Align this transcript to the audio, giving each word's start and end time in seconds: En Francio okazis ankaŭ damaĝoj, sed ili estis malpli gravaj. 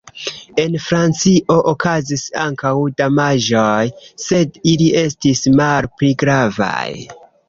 En 0.61 0.75
Francio 0.83 1.57
okazis 1.71 2.23
ankaŭ 2.43 2.71
damaĝoj, 3.01 3.85
sed 4.23 4.57
ili 4.71 4.87
estis 5.03 5.43
malpli 5.61 6.11
gravaj. 6.25 6.89